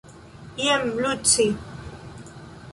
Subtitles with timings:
[0.57, 1.47] Jen Luci.